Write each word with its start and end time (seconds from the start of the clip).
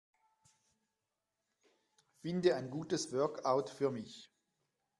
Finde 2.21 2.55
ein 2.55 2.71
gutes 2.71 3.13
Workout 3.13 3.69
für 3.69 3.91
mich. 3.91 4.31